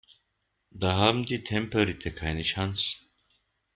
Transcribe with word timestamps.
Da 0.71 0.95
haben 0.97 1.27
die 1.27 1.43
Tempelritter 1.43 2.09
keine 2.09 2.41
Chance. 2.41 2.83